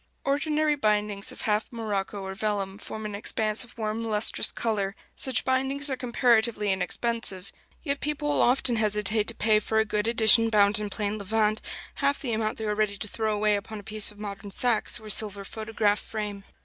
Ordinary 0.25 0.73
bindings 0.75 1.31
of 1.31 1.41
half 1.41 1.67
morocco 1.71 2.23
or 2.23 2.33
vellum 2.33 2.79
form 2.79 3.05
an 3.05 3.13
expanse 3.13 3.63
of 3.63 3.77
warm 3.77 4.03
lustrous 4.03 4.51
color; 4.51 4.95
such 5.15 5.45
bindings 5.45 5.91
are 5.91 5.95
comparatively 5.95 6.71
inexpensive; 6.71 7.51
yet 7.83 7.99
people 7.99 8.27
will 8.29 8.41
often 8.41 8.77
hesitate 8.77 9.27
to 9.27 9.35
pay 9.35 9.59
for 9.59 9.77
a 9.77 9.85
good 9.85 10.07
edition 10.07 10.49
bound 10.49 10.79
in 10.79 10.89
plain 10.89 11.19
levant 11.19 11.61
half 12.01 12.19
the 12.19 12.33
amount 12.33 12.57
they 12.57 12.65
are 12.65 12.73
ready 12.73 12.97
to 12.97 13.07
throw 13.07 13.35
away 13.35 13.55
upon 13.55 13.79
a 13.79 13.83
piece 13.83 14.11
of 14.11 14.17
modern 14.17 14.49
Saxe 14.49 14.99
or 14.99 15.05
a 15.05 15.11
silver 15.11 15.45
photograph 15.45 15.99
frame. 15.99 16.45